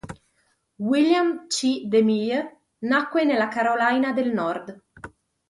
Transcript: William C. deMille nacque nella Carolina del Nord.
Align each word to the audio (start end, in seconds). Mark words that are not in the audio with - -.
William 0.93 1.29
C. 1.49 1.85
deMille 1.85 2.49
nacque 2.81 3.23
nella 3.23 3.47
Carolina 3.49 4.11
del 4.13 4.33
Nord. 4.33 4.81